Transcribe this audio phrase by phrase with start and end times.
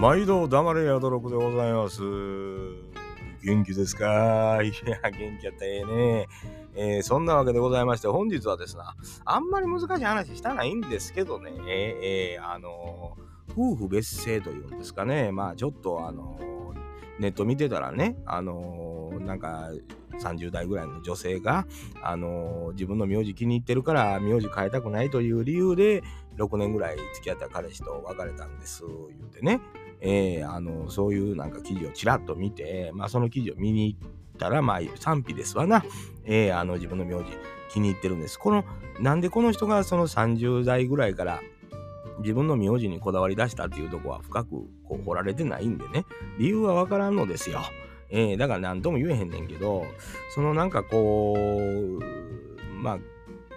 [0.00, 2.00] 毎度黙れやどろくでございます。
[3.44, 4.60] 元気ですか？
[4.64, 6.26] いや、元気やったらええね。
[6.74, 8.94] えーそんなわけでございまして、本日はですな、
[9.24, 16.38] あんまり難しい話したないんですけどね、えーあのー夫婦別姓というんですかね、まあちょっとあの
[17.18, 19.70] ネット見てたらね、あのーなんか
[20.20, 21.66] 30代ぐらいの女性が、
[22.02, 26.02] あのー自分の名字気に入ってるから名字変えたくないという理由で
[26.36, 29.60] 6年ぐらい付き合った彼氏と別れたんです言うてね、
[30.00, 35.84] えーあのそういうなんか記事をちらっと見て、まあ、その記事を見に行ったら、まあ、賛否ですわな、
[36.24, 37.24] えーあの自分の名字
[37.70, 38.38] 気に入ってるんです。
[38.38, 38.64] この
[38.98, 41.40] なんでこの人がその30代ぐらいから
[42.20, 44.50] 自分の名字にこだわり出したっていうとこは深く
[44.84, 46.04] こう掘られてないんでね
[46.38, 47.60] 理由はわからんのですよ。
[48.10, 49.86] えーだから何とも言えへんねんけど
[50.34, 51.36] そのなんかこ
[52.00, 52.98] うまあ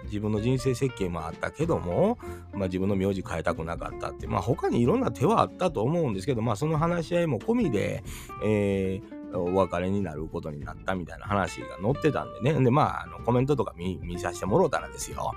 [0.04, 2.18] 自分の人生設計もあったけども、
[2.52, 8.02] まあ、自分の名字変えたくなかったって、まあ、他にいろんな手はあったと思うんですけど、まあ、その話し合いも込みで、
[8.44, 12.62] えーお別れになることになったみたいな話が載ってたんでね。
[12.62, 15.34] で、まあ、あのコメントとか見させてもろうたらですよ。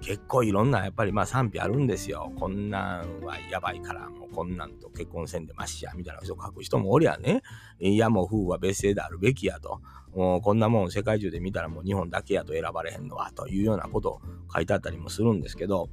[0.00, 2.32] 結構いろんなやっぱりまあ賛否あるんですよ。
[2.36, 7.42] こんなんはやばいからもうこんなんと結婚せんでましやみたいな人書く人もおりゃね。
[7.78, 9.80] いやもう夫婦は別姓であるべきやと。
[10.14, 14.20] もうこんなもん世界中で見たらもう日本だけやと選ばれへんのはというようなことを
[14.52, 15.88] 書いてあったりもするんですけど、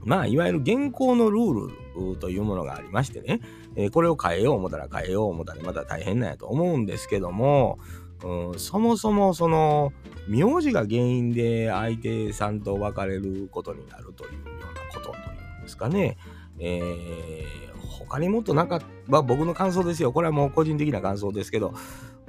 [0.00, 3.40] まあいわゆる現行のルールというものがありましてね、
[3.76, 7.78] えーこれを変えよう思ったら変えよう思ったらまた大変なんやと思うんですけども、
[8.24, 9.92] うん、そもそもその
[10.26, 15.12] 名字が原因で相手さんと別れることになるというようなこととい
[15.56, 16.16] うんですかね。
[16.58, 17.68] えー
[18.08, 20.12] 他にもっとなんか、まあ、僕の感想ですよ。
[20.12, 21.74] これはもう個人的な感想ですけど、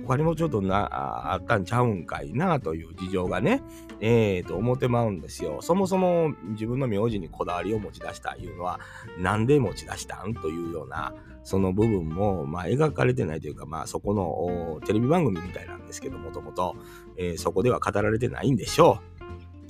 [0.05, 3.61] 他にもちょっとなああったんちゃうんかいなという事情がね、
[4.01, 5.61] えー、と思ってまうんですよ。
[5.61, 8.79] そもそも自分の名字にこだわりを持ち出したいうのは、
[9.17, 16.75] なんで持ち出したんというような、その部分も、まあ、描かれてないというか、まあ、そこのテレビ番組みたいなんですけど、もともと、
[17.17, 18.99] えそこでは語られてないんでしょ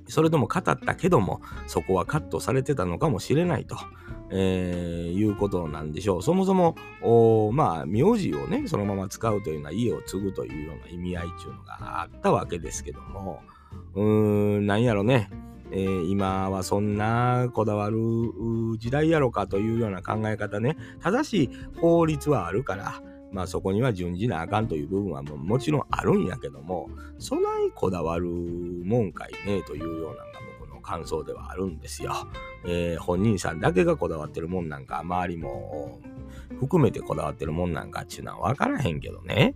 [0.08, 0.12] う。
[0.12, 3.78] それとも語ったけども、そこはカットされてたのかもしれないと、
[4.32, 6.24] えーいうことなんでしょう。
[6.24, 13.42] そもそも、おまあ、名字をね、そのまま使うというのは家を継ぐというような意味合いっていうのがあったわけですけども、
[13.94, 15.30] うーん、なんやろね。
[15.72, 17.98] えー今はそんなこだわる
[18.78, 20.78] 時代やろかというような考え方ね。
[21.02, 30.16] ただし、法律はあるから、まあそこには順次なあかんという部分はももちろんあるんやけども、そないこだわるもんかいねというようなのが
[30.60, 32.14] 僕の感想ではあるんですよ。
[32.66, 36.00] えー本人さんだけがこだわってるもんなんか、周りも
[36.60, 39.56] 含めてこだわってるもんなんかっていうのは分からへんけどね。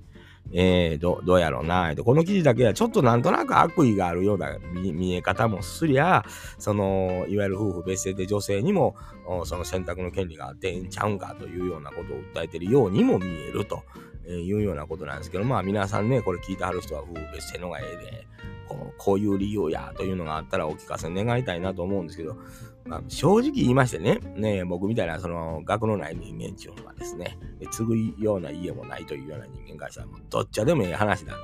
[0.52, 1.96] えー、どどうやろうな。
[1.96, 6.24] この記事だけはちょっとなんとなく悪意があるような見え方もすりゃ、
[6.59, 8.96] その、いわゆる夫婦別姓で女性にも、
[9.46, 13.84] その選択の権利があってんちゃうんかというようなことを訴えてるようにも見えると
[14.26, 18.28] えーいうようなことなんですけど、まあ皆さんね、これ聞いてはる人は夫婦別姓のがええで、
[18.68, 22.38] こうこういう理由やというのがあったらお聞かせ願いたいなと思うんですけど、
[22.85, 31.44] まあ、正直言いましてね、ね僕みたいなその学のない人間っていうのはですね、で継ぐような家もないというような人間からしたら、もうどっちでもええ話なんで。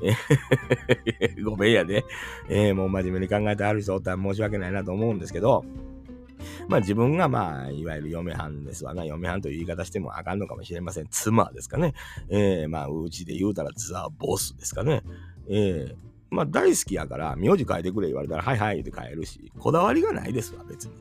[1.44, 2.04] ごめんやで、
[2.48, 5.64] えーもう真面目に考えてある人おったら申し訳ないなと思うんですけど、
[6.68, 9.04] まあ自分がまあ、いわゆる嫁はんですわな。
[9.04, 11.06] 嫁はんという言い方してもあかんのかもしれません。
[11.10, 11.94] 妻ですかね。
[12.28, 15.02] えーまあ、うちで言うたらザ・ボスですかね。
[15.48, 20.94] えーまあ大好きやから、名字変えてくれ言われたら、はいはいって変えるし、こだわりがないですわ、別に。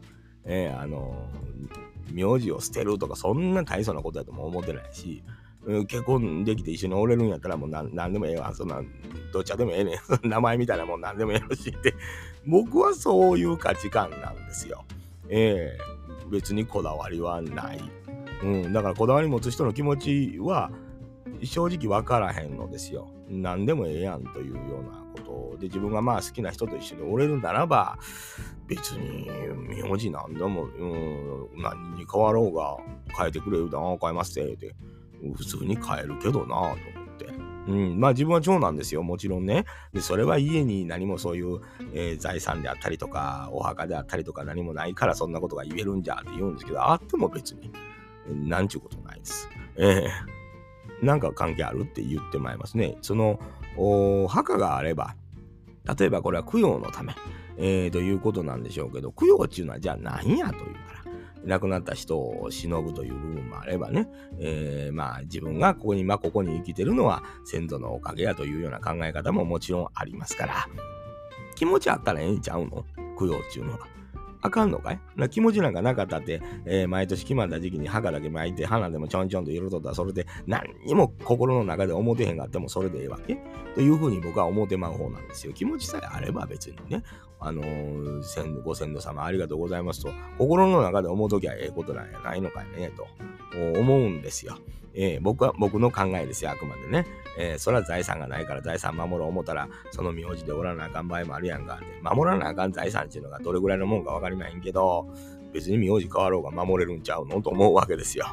[0.45, 5.23] えーあのー名字を捨てるとか、そんな大層なことだとも思ってないし、
[5.87, 8.53] 結婚できて一緒におれるんやったらもう何何でもええわ。
[8.53, 8.81] そんな、
[9.31, 9.99] どっちでもええねん。
[10.27, 11.93] 名前みたいなもん何でもええろしって。
[12.45, 14.85] 僕はそういう価値観なんですよ。
[15.29, 17.79] ええ別にこだわりはない。
[18.43, 20.71] うん、だからこだわり持つ人の気持ちは
[21.43, 23.09] 正直分からへんのですよ。
[23.29, 27.97] 何でもええやんというようなことで自分がまあ好きな人と一緒におれるならば
[28.67, 29.29] 別に
[29.67, 32.77] 名字何でも、うん、何に変わろうが
[33.15, 34.75] 変えてくれるだな変えますって
[35.35, 36.79] 普通に変えるけどなと思って。
[37.67, 41.59] うん、まあ自分は長男ですよもちろんねでそれは家に何もそういう、
[41.93, 47.71] えー財産であったりとかお墓であったりとか何もないからそんなことが言えるんじゃって言うんですけどあっても別に
[48.27, 49.49] えなんちゅうことないです。
[49.75, 50.39] ええ
[51.01, 52.97] なんか関係あるって言ってまいりますね。
[53.01, 53.39] その
[53.77, 55.15] お墓があれば
[55.97, 57.15] 例えばこれは供養のため、
[57.57, 61.11] えーということなんでしょうけど供養っていうのはじゃあ何やというから
[61.45, 64.09] 亡くなった人を忍ぶという部分もあればね、
[64.39, 70.67] えーまあ自分がここにまあここに生きてるのは先祖のおかげやというような考え方ももちろんありますから
[71.55, 72.85] 気持ちあったらええんちゃうの？
[73.17, 73.79] 供養っていうのは。
[74.41, 74.99] あかんのかい？
[75.15, 83.37] な気持ちなんかなかったって、えー、毎年決まった時期に墓だけ巻いて、花でもちょんちょんと彩ったら、それで何にも心の中で思てへんがあってもそれでええわけ？
[83.75, 85.53] というふうに僕は思ってまう方なんですよ。
[85.53, 87.03] 気持ちさえあれば別にね、
[87.39, 93.07] あのー、先祖、ご先祖様ありがとうございますと、心の中で思うときはええことなんやないのかいね、と
[93.79, 94.57] 思うんですよ。
[95.01, 97.05] えー、僕は、僕の考えですよ、あくまでね。
[97.37, 101.79] えー、そら財産がないから財産守ろう思ったら、その名字でおらなあかん場合もあるやんか。
[102.03, 105.07] 守らなあかん財産っていうのがどれぐらいのもんかわかりまへんけど、
[105.53, 107.41] 別に名字変わろうが守れるんちゃうの？
[107.41, 108.25] と思うわけですよ。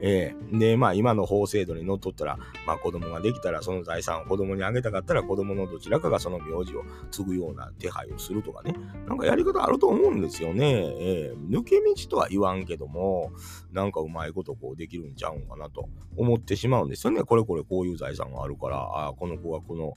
[0.00, 8.74] えー、で、まあ今の法制度にのっとったら、まあ子供ができたらその財産を子供にあげたかったら子供のどちらかがその名字を継ぐような手配をするとかね。
[9.06, 10.72] なんかやり方あると思うんですよね。
[10.98, 13.32] えー、抜け道とは言わんけども、
[13.72, 17.22] なんかうまいことこうできるんちゃうんかなと思ってしまうんですよね。
[17.22, 19.96] これこれこういう財産があるから、あこの子がこの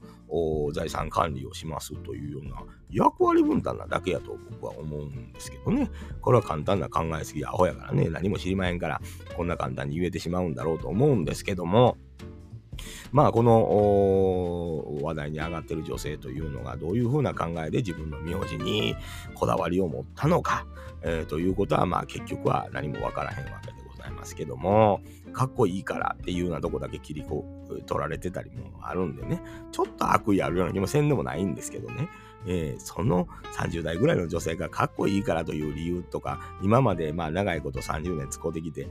[0.73, 5.89] 財産管理をしますというような役割分担なだけやと僕は思うんですけどね。
[6.21, 8.09] これは簡単な考えすぎアホやからね。
[8.09, 9.01] 何も知りまへんから、
[9.35, 11.97] こんな簡単に言えてしまうんだろうと思うんですけども、
[13.11, 18.95] まあこの話題に上がってる女性というのがどういうふうな考えで自分の名字に
[19.35, 20.65] こだわりを持ったのか、
[21.01, 23.78] えー、ということはまあ結局は何もわからへんわけです
[24.19, 25.01] ますけども
[25.33, 27.25] かっこいいからっていうようなとこだけ切り
[27.85, 32.09] 取られてたりもあるんでねちょっと悪意あるような気もせんでもないんですけどね
[32.45, 33.27] えー、その
[33.57, 38.87] 30代ぐらいの女性がかっこいいからという理由とか、今までまあ長いこと30年使うてきて、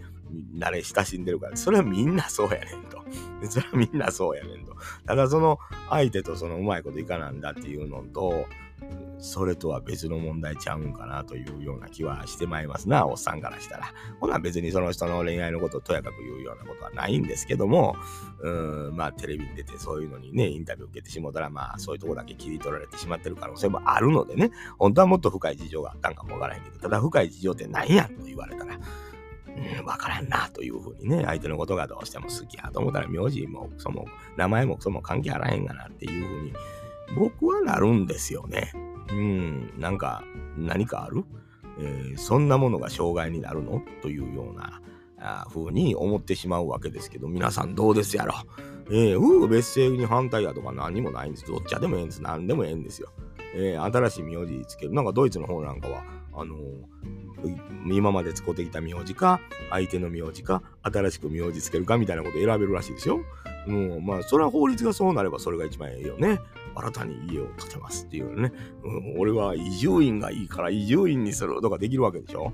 [0.57, 3.03] 慣れ親しんでるから、それはみんなそうやねんと。
[3.49, 4.77] それはみんなそうやねんと。
[5.07, 5.59] ただその
[5.89, 8.47] 相手とそのうまいこといかなんだっていうのと、
[9.21, 13.93] それとは別の問題ちゃうんかなというような気はしてまいりますな、おっさんからしたら。
[14.21, 17.97] ほな別にその人の恋愛のことをとやかく言うようなことはないんですけども、
[18.41, 18.51] う
[18.91, 28.79] ん、まあテレビに出てそういうのにね、インタビュー受けてしもたら、まあそういうとこだけ切り取られてしまってる可能性もあるのでね、本当はもっと深い事情があったんかもわからへんけど、ただ深い事情って何やと言われたら、
[29.81, 36.53] うん、わからんなというふうにね、相手のことがどうしても好きやと思ったら、名字もそも、名前もそも関係あらへんがなっていうふうに、
[37.17, 38.73] 僕はなるんですよね。
[39.11, 40.23] うん、なんか、
[40.57, 41.25] 何かある、
[41.81, 43.83] えー、そんなものが障害になるの？
[44.03, 44.81] というような、
[45.19, 48.35] あ風に思ってしまうわけですけど、皆さんどうですやろ？
[48.91, 51.47] えー、う別姓に反対やとか何にもないんです。
[51.47, 52.23] どっちでもええんです。
[52.23, 53.11] 何でもええんですよ。
[53.55, 54.93] えー、新しい名字つける。
[54.93, 56.05] なんかドイツの方なんかは、
[56.35, 59.41] あのー、今まで使ってきた名字か、
[59.71, 63.21] 相手の名字か、新しく名字つけるかみたいなこと選べるらしいですよ。
[63.69, 66.41] もう、まあ、それは法律がそうなればそれが一番ええよね。
[66.75, 68.53] 新たに家を建てますっていうね、
[68.85, 72.53] うん、俺は移住院がいいから移住院にするとかできるわけでしょ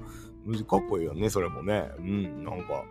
[0.66, 1.90] かっこいいよね、それもね。
[1.98, 2.84] うん、なんか。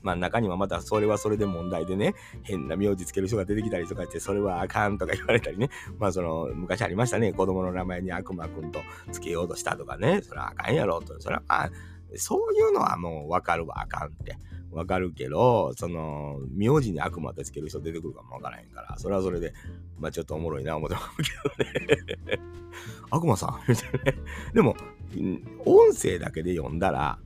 [0.00, 5.70] まあ中にはまたそれはそれで問題でね、変な名字つける人が出てきたりとかして、それはあかんとか言われたりね。
[5.98, 8.80] まあその、昔ありましたね、子供の名前に悪魔くんと
[9.10, 10.22] つけようとしたとかね。
[10.22, 11.20] それはあかんやろと。
[11.20, 11.70] それはあ、
[12.16, 14.38] そういうのはもうわかるわ、あかんって。
[14.70, 19.54] わかるけど、その、名字に悪魔ってつける人出てくるかもわからへんから、それはそれで、
[19.98, 22.40] まあちょっとおもろいな思ってますけどね。
[23.10, 24.18] 悪魔さんみたいなね。
[24.52, 24.76] でも、
[25.64, 27.18] 音声だけで読んだら、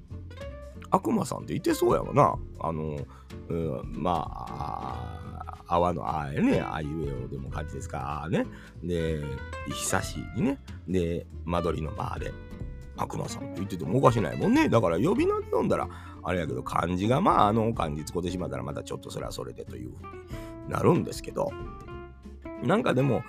[0.90, 2.34] 悪魔さんっていてそうやわな。
[2.60, 2.98] あの、
[3.48, 8.46] うん、まあ、泡のあやね、あいうえおでも感じですか、あね。
[8.82, 9.22] で、
[9.68, 10.58] 久しにね。
[10.86, 12.32] で、間取りの間で、
[12.96, 14.68] 悪魔さんって言っててもおかしないもんね。
[14.68, 15.88] だから呼び名で読んだら、
[16.22, 21.50] あれやけど、漢字がまあ、あの漢字使ってしまったら、またちょっとそれはそれでというふうになるんですけど、
[22.62, 23.22] なんかでも、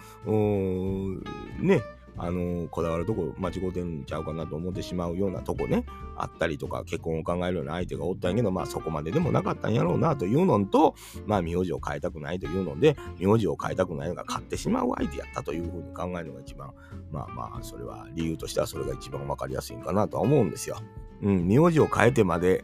[1.59, 1.81] ね、
[2.15, 5.85] あのこだわるとこ間違うてんちゃうかなと思ってしまうようなとこね、
[6.15, 10.95] あったりとか、結婚を考えるような相手がおったんやけど、まあそこまででもなかったんやろうなというのと、
[11.25, 16.71] まあ名字を変えたくないというので、名字を変えたくないのが買ってしまう相手やったというふうに考えるのが一番、
[17.11, 20.77] まあまあ、それは理由としてはそれが一番わかりやすいんかなとは思うんですよ。
[21.23, 22.63] うん、名字を変えてまで、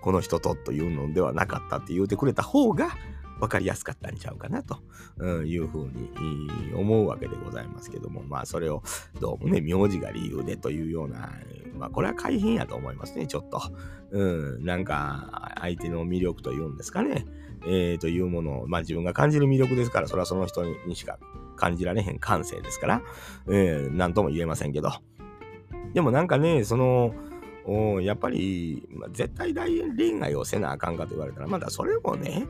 [0.00, 2.90] この人とというのではなかったって言うてくれた方が
[3.40, 4.78] 分かりやすかったんちゃうかなと
[5.44, 8.82] いうふうに思うわけでございますけども、まあそれを
[9.20, 11.32] どうもね、名字が理由でというような、
[11.76, 13.60] まあこれは改変やと思いますね、ちょっと。
[14.12, 14.24] う
[14.58, 17.26] ん、なんか相手の魅力というんですかね、
[17.66, 21.18] えー、というものを、まあ自分が感じる魅力ですから、それはその人にしか
[21.56, 23.02] 感じられへん感性ですから、
[23.48, 24.90] えー、なんとも言えませんけど。
[25.92, 27.14] でもなんかね、その、
[28.02, 32.46] やっぱり、まあ、絶対大恋愛をせなあかんかと言われたら、まだそれもね、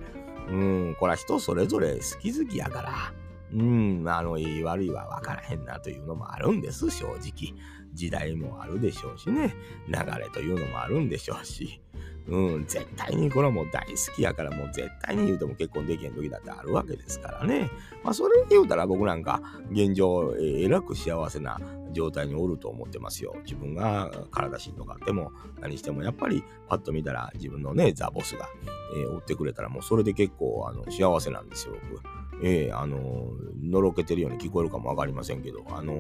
[0.49, 3.13] うん、これは人それぞれ好き好きやから、
[3.53, 7.55] うん、あの、いい悪いは分からへんなというのもあるんです、正直。
[7.97, 9.55] 時代もあるでしょうしね。
[9.89, 11.81] 流れというのもあるんでしょうし。
[12.29, 17.71] うん、絶対にこれはもう大好きやから、もう絶対に言うても結婚できへん時だってあるわけですからね。
[18.03, 21.61] まあ、それで言うたら僕なんか、現状、えー、らく幸せな
[21.93, 23.37] 状態におると思ってますよ。
[23.45, 28.49] 自分が体しんどかっても何しても、やっぱりパッと見たら自分のね、ザ・ボスが、
[28.97, 32.03] えー、追ってくれたらもうそれで結構あの幸せなんですよ、僕。
[32.43, 33.31] えー、あの、
[33.63, 35.97] のろけてるように聞こえるかもわかりませんけど、あの、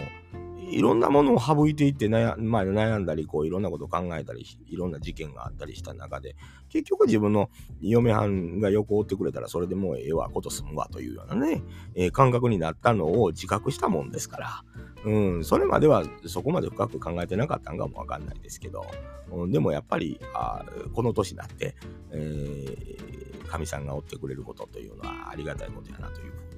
[0.69, 6.37] いろんなものを省いていって悩,、まあ、悩んだりこういろんなことを考えたりいろんな事件があったりした中で
[6.69, 11.63] 結局自分の嫁はんが横を追ってくれたらそれでもうええわこと済むわというようなね、
[11.95, 14.65] えー、感覚になったのを自覚したもんですから、
[15.05, 18.85] うん、それまではそこまで深く考えてなかったんかもわかんないですけど、
[19.31, 21.77] うん、でもやっぱりあこの年になって、
[22.11, 26.57] えー、神さんが追ってくれることというのはありがたいことやなというふうに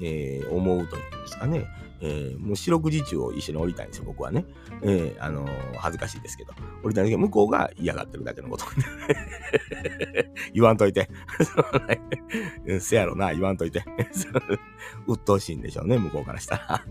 [0.00, 1.66] えー、思うというんですかね。
[2.00, 4.44] えー、もう四六時中を一緒に降りたいんですよ、僕はね。
[4.82, 6.52] えー、あのー、恥ずかしいですけど。
[6.82, 8.64] 降りたいんだけど、向こうが嫌がってるだけのこと。
[10.52, 11.08] 言わんといて。
[12.80, 13.84] せやろな、言わんといて。
[15.06, 16.84] 鬱陶しいんでしょうね、向こうからしたら。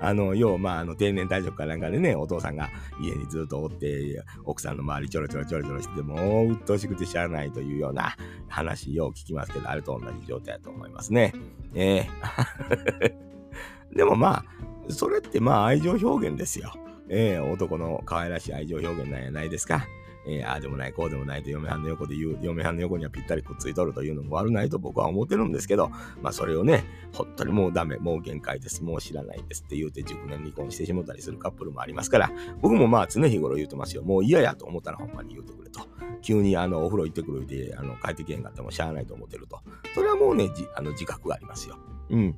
[0.00, 2.70] あの、要は、まあ、あの、定年退職かなんかでね、お父さんが
[3.00, 8.16] 家にずっとおって、奥さんの周りちょろちょろちょろちょろしてて、もう鬱陶しくてしゃあないというような
[8.48, 11.34] 話を聞きますけど、あれと同じ状態だと思いますね。
[11.74, 13.29] ええー、
[13.94, 14.44] でもまあ、
[14.88, 16.72] それってまあ愛情表現ですよ。
[17.08, 19.86] えー、男の可愛らしい愛情表現なんやないですか。
[20.26, 25.90] えー、ああでもない、こうでもないと嫁はんの横で言う、嫁はんの横にはぴったりくっついとるというのも悪ないと僕は思ってるんですけど、
[26.22, 32.30] まあそれをね、本当にもうダメ、もう限界です、もう知らないですって言うて熟年離婚してしもたりするカップルもありますから、
[32.60, 34.02] 僕もまあ常日頃言うてますよ。
[34.02, 35.80] もう嫌やと思ったらほんまに言うてくれと。
[36.22, 39.60] 急にあのお風呂行ってくるで、あの帰ってけへんかってもしゃあないと思ってると。
[39.94, 41.78] それはもうね、あの自覚がありますよ。
[42.10, 42.36] うん。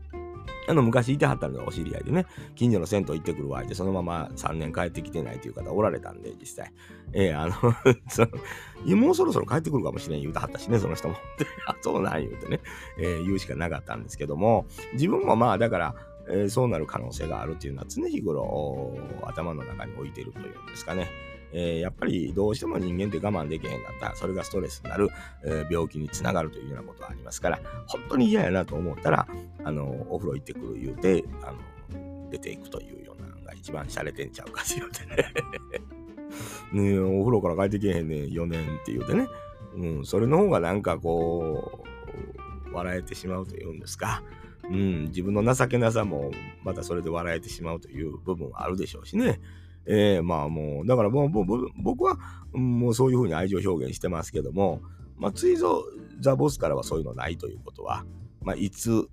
[0.69, 6.73] あの昔いてはったのがお知り合いでね、近所の銭湯行ってくるわいで、そのまま3年帰ってきてないという方おられたんで、実際。
[7.13, 7.55] えー、あの
[8.09, 11.17] その、もうそろそろ帰ってくるかもしれん言うてはったしね、その人も。
[11.67, 12.61] あ、そうなん言うてね、
[12.99, 15.95] えー、言うしかなかったんですけども、自分もまあ、だから、
[16.29, 21.32] えー、そうなる可能性があるっていうのは常日頃頭の中に置いてるというんですかね。
[21.53, 25.11] えー、やっぱりどうしても人間って我慢できへんかった、それがストレスになる、
[25.45, 29.27] えー、病気につながるというようなことがありますから、本当に嫌やなと思ったら、
[29.65, 35.17] あの、お風呂行ってくる言うて、あの、出ていくというようなのが一番洒落てんちゃうかし言うてね。
[36.73, 39.29] ねお風呂から帰ってけへんねん、4年って言うてね。
[39.75, 41.85] うん、それの方がなんかこ
[42.71, 44.23] う、笑えてしまうというんですか。
[44.65, 46.31] うん、自分の情けなさも
[46.63, 49.41] またそれで笑えてしまうという部分はあるでしょうしね。
[49.87, 51.29] えー、まあもう、だからもう
[51.77, 52.19] 僕は
[52.53, 54.81] もうそういうふうに愛情表現してますけども、
[55.17, 55.85] まあ、ついぞ
[56.21, 58.05] ザ・ボスからはそういうのないということは、
[58.43, 59.09] まあ、いつ、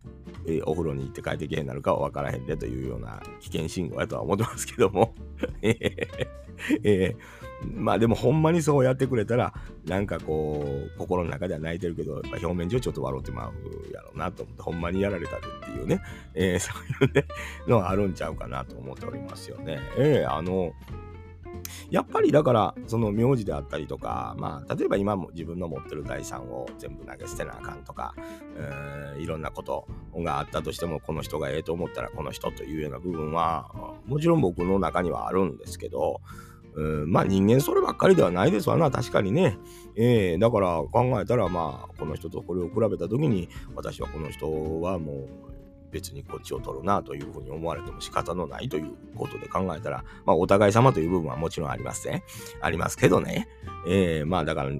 [0.47, 5.13] えー、お風呂に行って帰ってけへんなるかは分からへんでというような危険信号やとは思ってますけども、
[5.61, 7.15] えー、
[7.61, 9.53] まあでもほんまにそうやってくれたら、
[9.85, 16.01] なんかこう、心の中では泣いてるけど、表面上ちょっと笑ってまうやろうなと思って、ほんまにやられたでっていうね、
[16.33, 17.25] えー、 そういうね、
[17.67, 19.79] のはあるんちゃうかなと思っておりますよね。
[19.97, 20.73] えー、あの、
[21.89, 28.13] やっぱりだから、その名字であったりとか、まあ、例えば今も自分の持ってる財産を全部投げ捨てなあかんとか、
[28.55, 33.71] えー、いろんなことがあったとしても、この人がええと思ったらこの人というような部分は、
[34.05, 36.21] もちろん僕の中にはあるんですけど、
[36.75, 39.57] うん、まあ人間そればっかりではないですわな、確かにね。
[39.95, 45.27] えー、だから考えたら、まあ、この人とこれを比べた時に、私はこの人はもう
[45.91, 52.23] 別にこっちを取るなというふうに思われても仕方のないということで考えたら、まあお互い様という部分はもちろんありますね。
[52.61, 53.47] ありますけどね。
[53.87, 54.71] えー、まあだから、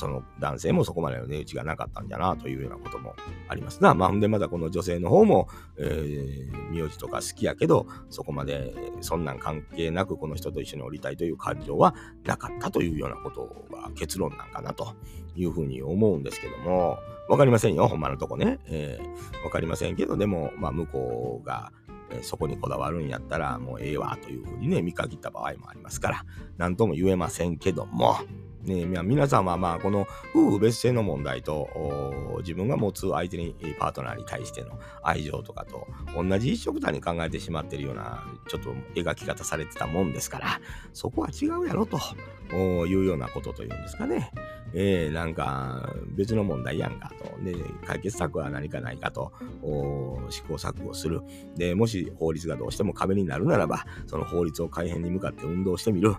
[0.00, 3.14] その男性もそこまでの値打ちがなかったんじゃなというようなことも
[3.48, 3.94] ありますな。
[3.94, 14.94] まあ、ほんでまたこの女性の方も、えー、名字とか好きやけど、そこまでそんなん関係なくこの人と一緒に降りたいという感情はなかったというようなことが結論なんかなと
[15.36, 18.58] いうふうに思うんですけども、わかりませんよ、ほんまのとこね。
[18.66, 21.72] えー、わかりませんけど、でも、まあ、向こうが、
[22.22, 26.24] そこにこだわるんやったらもうええわというふうにね、見限った場合もありますから、
[26.56, 28.16] 何とも言えませんけども、
[28.70, 31.68] ね、皆さんはまあこの夫婦別姓の問題と
[32.38, 40.60] 自分が持つ相手にパートナーに対しての愛情とかと同じ一緒くたに考えてしまってるようなちょっと描き方されてたもんですから
[40.92, 41.98] そこは違うやろと
[42.86, 44.30] いうようなことというんですかね、
[44.72, 47.44] えー、なんか別の問題やんかと。
[47.44, 47.54] で、
[47.86, 49.32] 解決策は何かないかと、
[50.30, 51.22] 試行錯誤する。
[51.56, 56.14] で、もし法律がどうしても壁になるならば、その法律を改変に向かって運動してみる。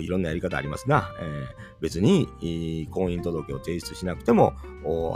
[0.00, 1.46] いろんなやり方ありますが、えー、
[1.80, 2.26] 別に
[2.90, 4.54] 婚姻届を提出しなくても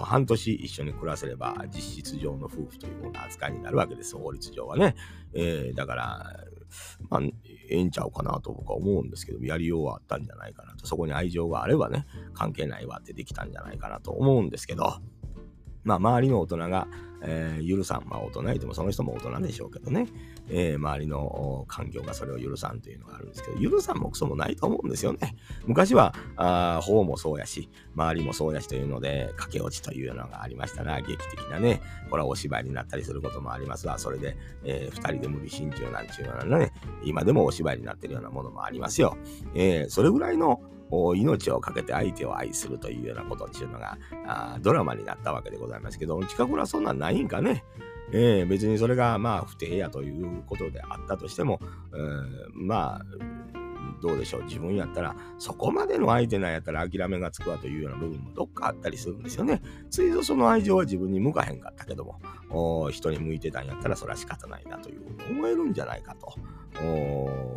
[0.02, 4.94] 半年一緒に暮らせれば実質上の夫婦というような扱いになるわけです、法律上はね。
[5.34, 6.36] えー、だから、
[7.10, 10.86] まあ、ええんちゃうかなと僕は思うんですけど、やりようはあったんじゃないかなと。
[10.86, 15.00] そこに愛情があればね、関係ないわってできたんじゃないかなと思うんですけど、
[15.84, 16.88] まあ、周りの大人が、
[17.22, 20.08] えー、許さん、まあ、大人いてもその人も大人でしょうけどね、
[20.48, 25.36] えー、周りの環境がそれを許さんというのがあるんですけど、許さんもクソもないと思うんですよね。
[25.66, 31.80] 昔は、あ法もそうやし、周りもそうやしというので、駆け落ちというのがありましたな、劇的なね、
[32.10, 36.72] これはお芝居になったりすることもありますが、それで、えー、二人で無理心中なんちゅうようなね、
[37.04, 39.16] 今でもお芝居になってるようなものもありますよ。
[39.54, 47.64] えー、それぐらいの命を懸けて相手を愛するというようなことっていうのがあドラマになったわけでございますけど、近頃はそんなんないんかね。
[48.12, 51.60] えー、別にそれがまあ不定やということであったとしても、
[51.92, 53.02] えー、まあ
[54.02, 54.42] どうでしょう？
[54.44, 59.62] 自分やったらそこまでの相手なんやったら諦めがつくわというような部分もどっかあったりするんですよね。
[59.90, 62.04] ついぞその愛情は自分に向かへんかったけど
[62.48, 66.34] も人に向いてたんやったらそれは仕方ないなという思えるんじゃないかと。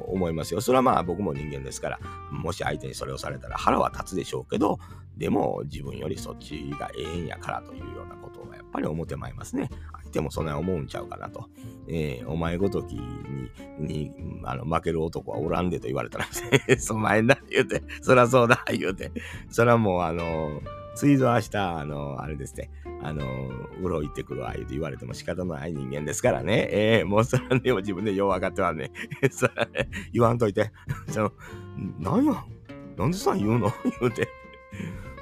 [0.07, 0.61] 思いますよ。
[0.61, 1.99] それはまあ僕も人間ですから、
[2.31, 4.79] もし相手にそれをされたら腹は立つでしょうけど、
[5.19, 9.69] でも自分よりそっちがええんやからというようなことをやっぱり思ってまいりますね。
[10.01, 11.49] 相手もそんな思うんちゃうかなと。
[11.87, 12.93] えー、お前ごとき
[13.77, 14.11] に
[14.43, 16.25] あの負ける男はおらんでと言われたら、
[16.79, 19.11] そ前な、言うて、そらそうだ、言うて、
[19.49, 22.69] そらもうあのー水道明日、あの、あれですね、
[23.01, 23.23] あの、
[23.77, 26.67] 風呂行ってくるわ、言うて言われても仕方のない人間ですからね。
[26.71, 28.91] ええー、もうそれでも自分でよう分かっては ね、
[29.31, 29.53] それ
[30.11, 30.73] 言わんといて、
[31.07, 31.31] その、
[31.99, 32.43] なんや、
[32.97, 33.71] なんでさ言うの？
[34.01, 34.27] 言うて、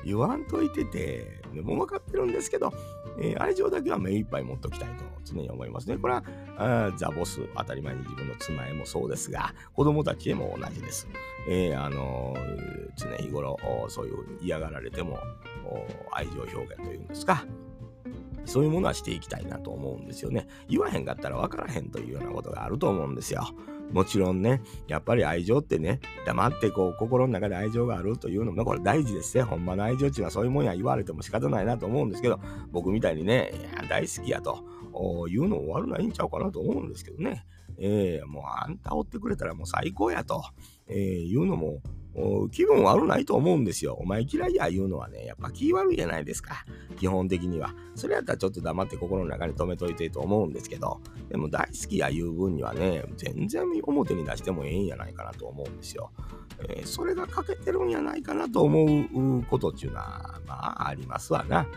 [0.08, 2.72] 言わんといてて、でも分かってるんですけど、
[3.20, 5.98] えー、愛情だけは目いっぱい持っときたいと常に思いますね。
[5.98, 6.24] これは
[6.58, 11.10] あザ・ボス、当たり前に自分の妻へもそうですが、子供たちへも同じです。
[11.50, 13.58] えー、あのー、常日頃、
[13.90, 15.20] そういう嫌がられても
[16.14, 17.46] 愛情表現というんですか、
[18.46, 20.48] そういうものはしていきたいなと思うんですよね。
[20.70, 23.44] 言わへんかったら分からへんというようなことがあると思うんですよ。
[23.92, 29.44] もちろんね、やっぱり愛情ってね、黙ってこう心の中で愛情があるというのも、これ大事ですね。
[29.44, 32.40] ほんまの愛情っていうのはそういうもんや言われても仕方ないなと思うんですけど、
[32.72, 33.52] 僕みたいにね、
[33.90, 34.64] 大好きやと
[35.30, 37.46] いうの悪ないんちゃうかなと思うんですけどね。
[37.80, 40.44] えー、もうあんたおってくれたらもう最高やと、
[40.88, 41.82] えー、いうのも
[42.52, 43.94] 気分悪ないと思うんですよ。
[44.00, 46.66] お前嫌いや言うのはね、やっぱ気悪いじゃないですか。
[46.98, 47.74] 基本的には。
[47.96, 56.12] それやったらちょっと黙って心の中に留めといてと思うんですけど、でも大好きや言う分にはね、全然表に出してもええんやないかなと思うんですよ。
[56.60, 61.68] えー、それが欠けてるんやないかなと思うことっていうのは、まあありますわな。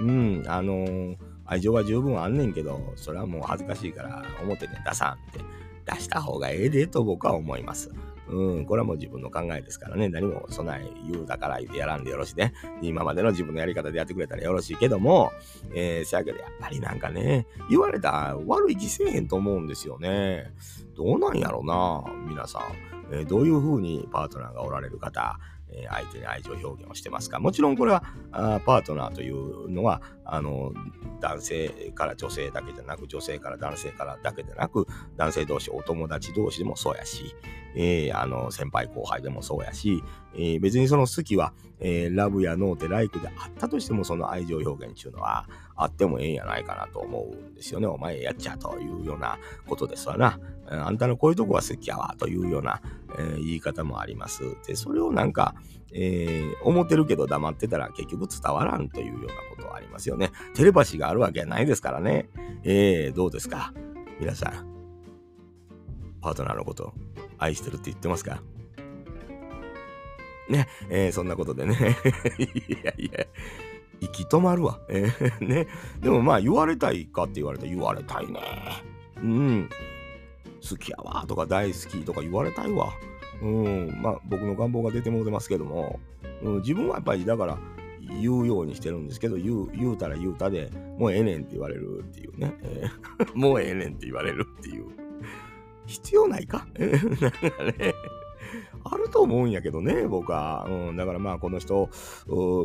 [0.00, 5.40] うん、あのー、愛情は十分あんねんけど、それはもう恥ずかしいから表に出さんって
[5.84, 7.92] 出した方がええでと僕は思います。
[8.30, 12.54] うん、これはもう自分の考えですからね、何も備え言うだから言うてやらんでよろしいね。
[12.80, 15.32] 今までの自分のやり方でやってくれたらよろしいけども、
[15.74, 20.52] えー、せやけどやっぱりなんかね、言われた悪い気せえへんと思うんですよね。
[20.96, 22.62] どうなんやろな、皆さん。
[23.12, 25.38] えー、どういうふうにパートナーがおられる方、
[25.72, 30.72] え相手に愛情表現をしてますかもちろんこれはあパートナーというのはあの
[31.20, 37.34] 男性から女性だけじゃなく女性から男性からだけでなく男性同士お友達同士でもそうやし、
[37.74, 40.02] えー、あの先輩後輩でもそうやし、
[40.34, 47.86] えー、別にその好きは、えー、ラブやノーテライクであったとしてもその愛情表現っていうのはあってもええんやないかなと思うんですよね。
[47.86, 50.38] お前やっちゃというようなことですわな。
[50.68, 52.80] あんたのこういうとこは好きやわというような、
[53.18, 54.42] えー、言い方もあります。
[54.66, 55.54] で、それをなんか、
[55.92, 60.30] えー、思ってるけど黙ってたら結局伝わらんというようなことはありますよね。
[60.54, 62.28] テレパシーがあるわけないですからね。
[62.62, 63.72] えー、どうですか？
[64.20, 64.66] 皆さん、
[66.20, 66.92] パートナーのこと
[67.38, 68.42] 愛してるって言ってますか？
[70.48, 71.96] ね、えー、そんなことでね。
[72.38, 73.24] いやいや、
[74.00, 74.80] 息止まるわ。
[74.88, 75.66] えー、ね。
[76.00, 78.40] でもまあ言われたいかって言われたら言われたいね。
[79.22, 79.70] うん。
[80.68, 82.92] 好きやわとか大好きとか言われたいわ。
[83.42, 83.98] うん。
[84.02, 86.00] まあ僕の願望が出てもうてますけども、
[86.42, 87.58] うん、自分はやっぱりだから
[88.20, 92.54] 言うようにしてるんですけど、言う、言うたら言うたで、もうええねんって言われるっていうね。
[92.62, 94.86] えー、 もうええねんって言われるっていう。
[95.86, 96.66] 必要ないか？
[96.78, 96.90] なん
[97.30, 97.94] かね。
[98.84, 100.66] あると思うんやけどね、僕は。
[100.68, 101.88] うん、だからまあ、この人、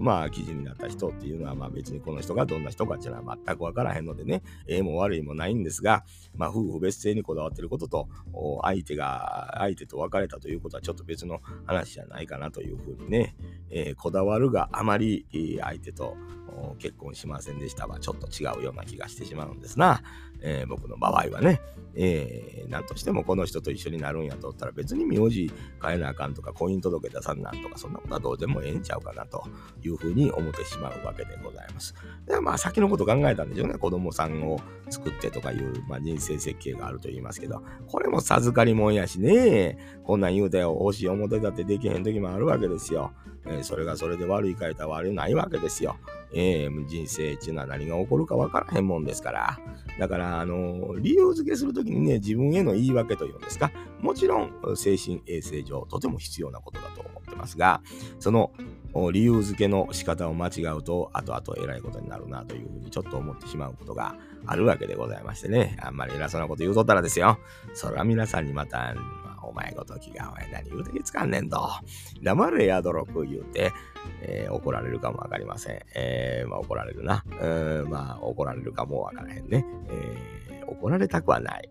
[0.01, 6.04] まあ、記事になった人っていうのは、まあ別にこの人がどんな人かっていうのは全くわからへんのでね、ええも悪いもないんですが、
[6.36, 8.08] まあ、夫婦別姓にこだわってることと、
[8.62, 13.36] 相手が、相手と別れたということはちょっと別の話じゃないかなというふうにね、
[13.69, 15.25] えー、こだわるがあまり
[15.62, 16.15] 相手と
[16.80, 20.01] 結婚しませんでしたはちょっと違うような気がしてしまうんですな。
[20.47, 21.60] えー、僕の場合はね、
[21.95, 29.47] えー、何としてもこの人と一緒になるんやとったら別に名字変えなあかんとか婚姻届出さんなんとかそんなことはどうでもええんちゃうかなと
[29.81, 31.95] いうふうに思ってしまうわけでございます。
[32.27, 33.73] でまあ先のこと考えたんでしょうね。
[33.79, 43.13] 子供さんを作ってとかいう、まあ、人生設計があると言いますけど、これも授かりもんやしね、こんなん言うて欲しい表だってできへん時もあるわけですよ。
[43.47, 45.95] えー、それがそれで悪い書いたら悪いないわけですよ。
[46.33, 49.59] えー、人生っていうのは何が起こるか分からへんもんですから。
[49.99, 57.81] だから、あのー、理由付けするときにね、自分への言い訳というんですか、もちろん精神衛生上とても必要なことだと思ってますが、
[58.19, 58.51] その
[59.11, 65.77] 理由付けの仕方を間違うと、後々偉いことになるなというふうにちょっと思ってしまうことがあるわけでございましてね。
[65.81, 67.38] あんまり偉そうなこと言うとったらですよ。
[67.73, 68.95] それは皆さんにまた、
[69.45, 71.60] お前ごときがお前何言うてきつかんねんと。
[72.21, 73.71] 黙れやどろく言うて、
[74.21, 75.79] えー、怒られるかもわかりません。
[75.95, 77.23] えー、まあ怒られるな。
[77.41, 79.65] うん、まあ怒られるかもわからへんね。
[79.89, 81.69] えー、怒られたくはない。